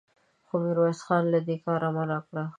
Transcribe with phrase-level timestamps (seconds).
[0.47, 2.35] خو ميرويس خان له دې کاره منع کړ.